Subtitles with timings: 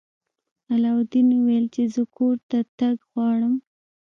[0.73, 3.53] علاوالدین وویل چې زه کور ته تګ غواړم.